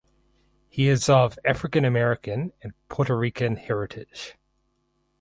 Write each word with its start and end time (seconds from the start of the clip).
He 0.67 0.87
is 0.87 1.09
of 1.09 1.37
African 1.45 1.85
American 1.85 2.53
and 2.63 2.73
Puerto 2.89 3.15
Rican 3.15 3.55
heritage. 3.55 4.35